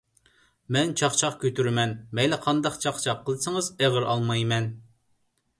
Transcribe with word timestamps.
مەن 0.77 0.93
چاقچاق 1.01 1.35
كۆتۈرىمەن. 1.43 1.93
مەيلى 2.21 2.41
قانداق 2.47 2.81
چاقچاق 2.87 3.23
قىلسىڭىز 3.29 3.71
ئېغىر 3.77 4.11
ئالمايمەن. 4.15 4.75